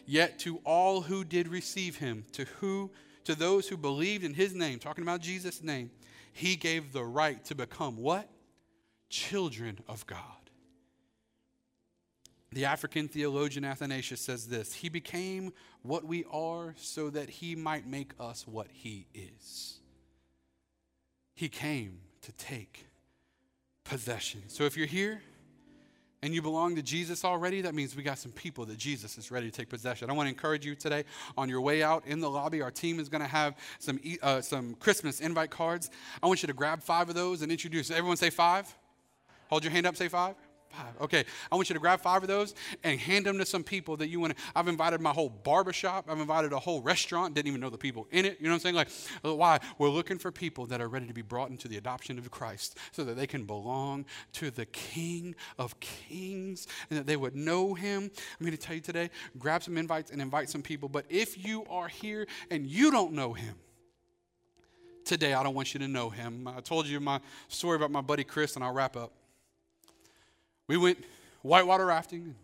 [0.05, 2.91] Yet to all who did receive him, to who
[3.23, 5.91] to those who believed in his name, talking about Jesus' name,
[6.33, 8.27] he gave the right to become what?
[9.09, 10.39] Children of God.
[12.51, 15.53] The African theologian Athanasius says this He became
[15.83, 19.79] what we are so that he might make us what he is.
[21.35, 22.87] He came to take
[23.83, 24.43] possession.
[24.47, 25.21] So if you're here
[26.21, 29.31] and you belong to Jesus already, that means we got some people that Jesus is
[29.31, 30.09] ready to take possession.
[30.09, 31.05] I want to encourage you today
[31.37, 32.61] on your way out in the lobby.
[32.61, 35.89] Our team is going to have some, uh, some Christmas invite cards.
[36.21, 37.89] I want you to grab five of those and introduce.
[37.89, 38.75] Everyone say five.
[39.49, 40.35] Hold your hand up, say five.
[40.69, 41.01] Five.
[41.01, 43.97] Okay, I want you to grab five of those and hand them to some people
[43.97, 44.43] that you want to.
[44.55, 46.05] I've invited my whole barbershop.
[46.07, 47.33] I've invited a whole restaurant.
[47.33, 48.37] Didn't even know the people in it.
[48.39, 48.75] You know what I'm saying?
[48.75, 48.89] Like,
[49.25, 49.59] uh, why?
[49.79, 52.77] We're looking for people that are ready to be brought into the adoption of Christ
[52.91, 57.73] so that they can belong to the King of Kings and that they would know
[57.73, 58.11] Him.
[58.39, 60.87] I'm going to tell you today grab some invites and invite some people.
[60.87, 63.55] But if you are here and you don't know Him,
[65.03, 66.47] today I don't want you to know Him.
[66.47, 69.13] I told you my story about my buddy Chris, and I'll wrap up.
[70.69, 71.03] We went
[71.41, 72.35] whitewater rafting.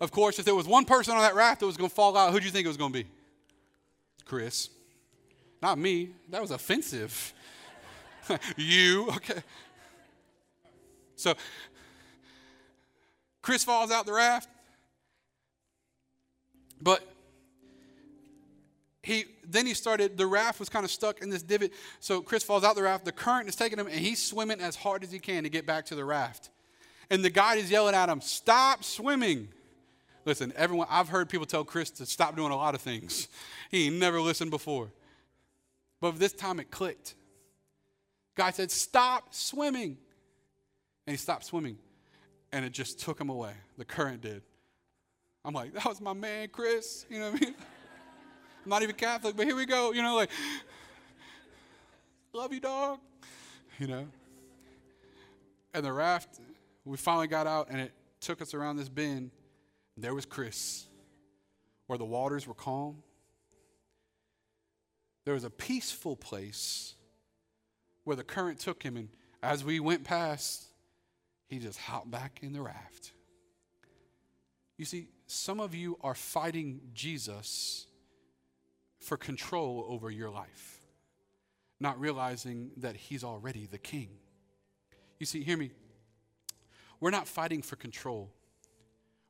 [0.00, 2.14] Of course, if there was one person on that raft that was going to fall
[2.14, 3.08] out, who do you think it was going to be?
[4.26, 4.68] Chris.
[5.62, 6.10] Not me.
[6.28, 7.32] That was offensive.
[8.58, 9.42] you, okay.
[11.16, 11.34] So,
[13.40, 14.50] Chris falls out the raft.
[16.82, 17.02] But
[19.02, 21.70] he then he started the raft was kind of stuck in this divot
[22.00, 24.76] so chris falls out the raft the current is taking him and he's swimming as
[24.76, 26.48] hard as he can to get back to the raft
[27.10, 29.48] and the guide is yelling at him, Stop swimming.
[30.24, 33.28] Listen, everyone, I've heard people tell Chris to stop doing a lot of things.
[33.70, 34.90] He never listened before.
[36.00, 37.14] But this time it clicked.
[38.34, 39.98] Guy said, Stop swimming.
[41.06, 41.76] And he stopped swimming.
[42.52, 43.52] And it just took him away.
[43.78, 44.42] The current did.
[45.44, 47.04] I'm like, That was my man, Chris.
[47.10, 47.54] You know what I mean?
[48.64, 49.92] I'm not even Catholic, but here we go.
[49.92, 50.30] You know, like,
[52.32, 52.98] love you, dog.
[53.78, 54.06] You know?
[55.74, 56.40] And the raft
[56.84, 59.30] we finally got out and it took us around this bend.
[59.96, 60.86] There was Chris,
[61.86, 63.02] where the waters were calm.
[65.24, 66.94] There was a peaceful place
[68.04, 69.08] where the current took him, and
[69.42, 70.66] as we went past,
[71.46, 73.12] he just hopped back in the raft.
[74.76, 77.86] You see, some of you are fighting Jesus
[78.98, 80.80] for control over your life,
[81.80, 84.08] not realizing that he's already the king.
[85.18, 85.70] You see, hear me.
[87.04, 88.32] We're not fighting for control,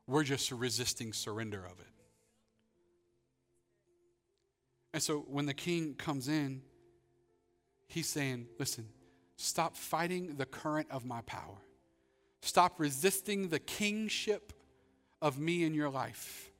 [0.07, 1.91] we're just resisting surrender of it.
[4.93, 6.61] And so when the king comes in,
[7.89, 8.87] he's saying, Listen,
[9.35, 11.57] stop fighting the current of my power.
[12.41, 14.53] Stop resisting the kingship
[15.21, 16.51] of me in your life.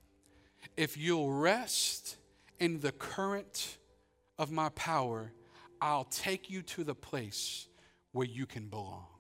[0.76, 2.18] If you'll rest
[2.59, 3.78] in the current
[4.38, 5.32] of my power,
[5.80, 7.70] I'll take you to the place
[8.11, 9.14] where you can belong.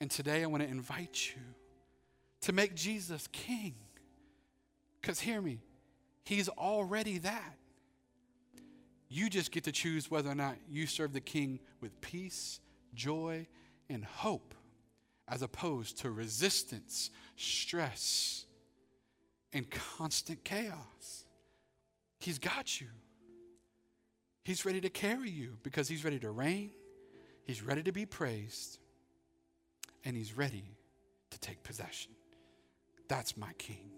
[0.00, 1.42] And today I want to invite you
[2.42, 3.74] to make Jesus king.
[5.00, 5.60] Because hear me,
[6.24, 7.56] he's already that.
[9.08, 12.60] You just get to choose whether or not you serve the king with peace,
[12.94, 13.46] joy,
[13.88, 14.54] and hope,
[15.28, 18.46] as opposed to resistance, stress,
[19.52, 21.24] and constant chaos.
[22.18, 22.88] He's got you.
[24.44, 26.70] He's ready to carry you because he's ready to reign,
[27.44, 28.78] he's ready to be praised
[30.06, 30.76] and he's ready
[31.30, 32.12] to take possession.
[33.08, 33.90] That's my king.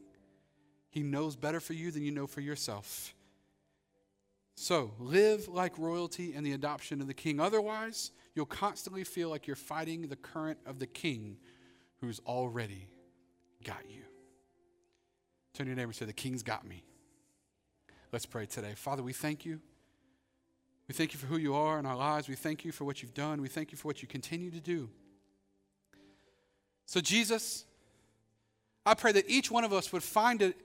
[0.91, 3.15] He knows better for you than you know for yourself.
[4.55, 7.39] So live like royalty and the adoption of the king.
[7.39, 11.37] Otherwise, you'll constantly feel like you're fighting the current of the king
[12.01, 12.89] who's already
[13.63, 14.03] got you.
[15.53, 16.85] Turn to your neighbor and say, The king's got me.
[18.13, 18.73] Let's pray today.
[18.75, 19.61] Father, we thank you.
[20.89, 22.29] We thank you for who you are in our lives.
[22.29, 23.43] We thank you for what you've done.
[23.43, 24.89] We thank you for what you continue to do.
[26.89, 27.67] So, Jesus,
[28.87, 30.57] I pray that each one of us would find it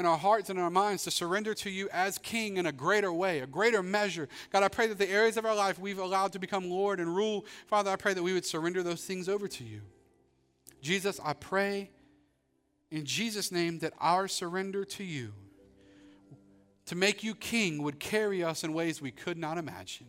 [0.00, 2.72] in our hearts and in our minds to surrender to you as King in a
[2.72, 4.28] greater way, a greater measure.
[4.52, 7.14] God, I pray that the areas of our life we've allowed to become Lord and
[7.14, 9.82] rule, Father, I pray that we would surrender those things over to you.
[10.82, 11.90] Jesus, I pray
[12.90, 15.32] in Jesus' name that our surrender to you
[16.86, 20.08] to make you king would carry us in ways we could not imagine.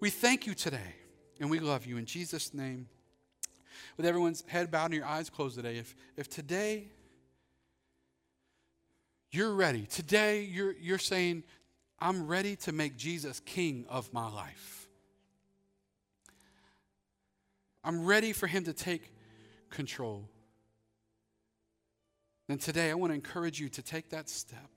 [0.00, 0.94] We thank you today
[1.40, 2.88] and we love you in Jesus' name.
[3.96, 6.88] With everyone's head bowed and your eyes closed today, if, if today
[9.30, 9.86] you're ready.
[9.86, 11.42] Today, you're, you're saying,
[11.98, 14.88] I'm ready to make Jesus king of my life.
[17.84, 19.12] I'm ready for him to take
[19.70, 20.28] control.
[22.48, 24.70] Then today, I want to encourage you to take that step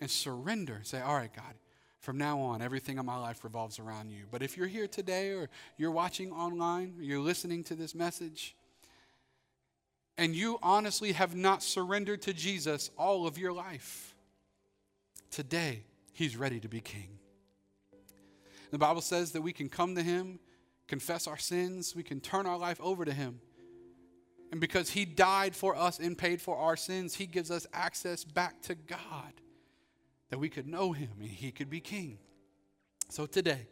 [0.00, 0.80] and surrender.
[0.84, 1.54] Say, All right, God,
[2.00, 4.24] from now on, everything in my life revolves around you.
[4.30, 8.56] But if you're here today or you're watching online, or you're listening to this message,
[10.16, 14.14] and you honestly have not surrendered to Jesus all of your life,
[15.30, 17.18] today he's ready to be king.
[18.70, 20.38] The Bible says that we can come to him,
[20.88, 23.40] confess our sins, we can turn our life over to him.
[24.52, 28.24] And because he died for us and paid for our sins, he gives us access
[28.24, 29.34] back to God
[30.30, 32.18] that we could know him and he could be king.
[33.08, 33.66] So today,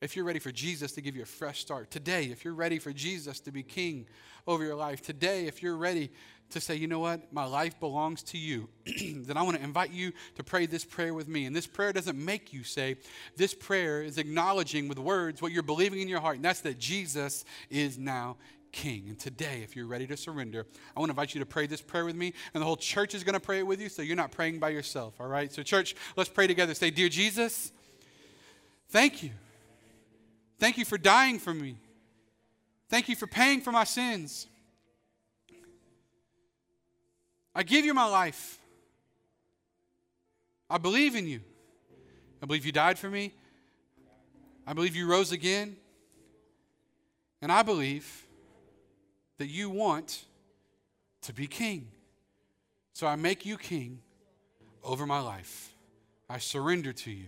[0.00, 2.78] if you're ready for Jesus to give you a fresh start, today, if you're ready
[2.78, 4.06] for Jesus to be king
[4.46, 6.10] over your life, today, if you're ready
[6.50, 9.92] to say, you know what, my life belongs to you, then I want to invite
[9.92, 11.44] you to pray this prayer with me.
[11.44, 12.96] And this prayer doesn't make you say,
[13.36, 16.78] this prayer is acknowledging with words what you're believing in your heart, and that's that
[16.78, 18.36] Jesus is now
[18.72, 19.04] king.
[19.08, 20.66] And today, if you're ready to surrender,
[20.96, 23.14] I want to invite you to pray this prayer with me, and the whole church
[23.14, 25.52] is going to pray it with you, so you're not praying by yourself, all right?
[25.52, 26.74] So, church, let's pray together.
[26.74, 27.72] Say, Dear Jesus,
[28.88, 29.30] thank you
[30.60, 31.78] Thank you for dying for me.
[32.90, 34.46] Thank you for paying for my sins.
[37.54, 38.58] I give you my life.
[40.68, 41.40] I believe in you.
[42.42, 43.32] I believe you died for me.
[44.66, 45.76] I believe you rose again.
[47.40, 48.26] And I believe
[49.40, 50.26] that you want
[51.22, 51.88] to be king.
[52.92, 54.00] So I make you king
[54.84, 55.72] over my life.
[56.28, 57.24] I surrender to you.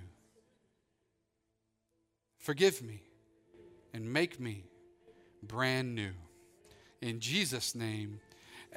[2.38, 3.00] Forgive me
[3.94, 4.64] and make me
[5.42, 6.10] brand new.
[7.00, 8.20] In Jesus' name,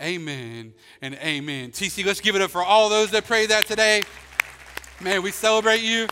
[0.01, 1.71] amen and amen.
[1.71, 4.01] TC, let's give it up for all those that prayed that today.
[5.01, 6.07] Man, we celebrate you.